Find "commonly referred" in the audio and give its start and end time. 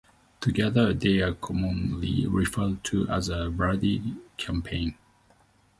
1.35-2.83